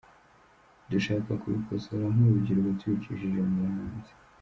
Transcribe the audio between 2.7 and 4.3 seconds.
tubicishije mu buhanzi”.